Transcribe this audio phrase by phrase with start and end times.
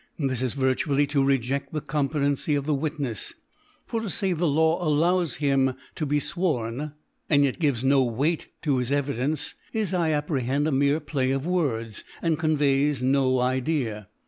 [0.17, 3.33] This is virtually to rcjeft the Competency of the Witnefs:
[3.85, 6.93] For to fay the Law allows him to be fworn,
[7.29, 11.45] and yet gives no Weight to his Evidence is, I apprehend, a mere Play of
[11.45, 14.07] Words, and conveys no Idea.